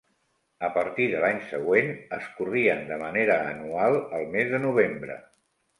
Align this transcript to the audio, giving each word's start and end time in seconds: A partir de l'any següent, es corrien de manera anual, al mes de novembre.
A 0.67 0.69
partir 0.77 1.05
de 1.11 1.19
l'any 1.25 1.41
següent, 1.51 1.93
es 2.19 2.31
corrien 2.39 2.83
de 2.91 2.99
manera 3.05 3.39
anual, 3.55 4.03
al 4.21 4.29
mes 4.37 4.53
de 4.57 4.67
novembre. 4.71 5.25